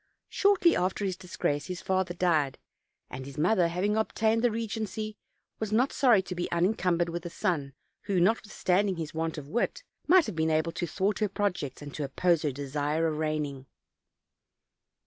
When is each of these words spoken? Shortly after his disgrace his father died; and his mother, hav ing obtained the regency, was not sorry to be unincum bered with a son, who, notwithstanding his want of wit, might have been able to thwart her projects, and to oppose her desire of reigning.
Shortly 0.29 0.75
after 0.75 1.05
his 1.05 1.15
disgrace 1.15 1.67
his 1.67 1.79
father 1.83 2.15
died; 2.15 2.57
and 3.11 3.23
his 3.23 3.37
mother, 3.37 3.67
hav 3.67 3.83
ing 3.83 3.95
obtained 3.97 4.43
the 4.43 4.49
regency, 4.49 5.15
was 5.59 5.71
not 5.71 5.93
sorry 5.93 6.23
to 6.23 6.33
be 6.33 6.49
unincum 6.51 6.97
bered 6.97 7.09
with 7.09 7.23
a 7.23 7.29
son, 7.29 7.73
who, 8.05 8.19
notwithstanding 8.19 8.95
his 8.95 9.13
want 9.13 9.37
of 9.37 9.47
wit, 9.47 9.83
might 10.07 10.25
have 10.25 10.35
been 10.35 10.49
able 10.49 10.71
to 10.71 10.87
thwart 10.87 11.19
her 11.19 11.29
projects, 11.29 11.83
and 11.83 11.93
to 11.93 12.03
oppose 12.03 12.41
her 12.41 12.51
desire 12.51 13.05
of 13.05 13.19
reigning. 13.19 13.67